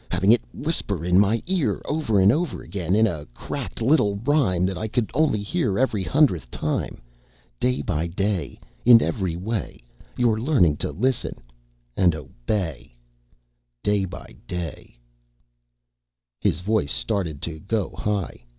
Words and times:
Having 0.09 0.31
it 0.31 0.41
whisper 0.51 1.05
in 1.05 1.19
my 1.19 1.43
ear, 1.45 1.79
over 1.85 2.19
and 2.19 2.31
over 2.31 2.63
again, 2.63 2.95
in 2.95 3.05
a 3.05 3.27
cracked 3.35 3.83
little 3.83 4.15
rhyme 4.25 4.65
that 4.65 4.75
I 4.75 4.87
could 4.87 5.11
only 5.13 5.43
hear 5.43 5.77
every 5.77 6.01
hundredth 6.01 6.49
time, 6.49 7.03
'Day 7.59 7.83
by 7.83 8.07
day, 8.07 8.59
in 8.83 8.99
every 8.99 9.35
way, 9.35 9.79
you're 10.17 10.41
learning 10.41 10.77
to 10.77 10.89
listen... 10.91 11.35
and 11.95 12.15
obey. 12.15 12.95
Day 13.83 14.05
by 14.05 14.35
day'" 14.47 14.97
His 16.41 16.61
voice 16.61 16.91
started 16.91 17.39
to 17.43 17.59
go 17.59 17.91
high. 17.91 18.43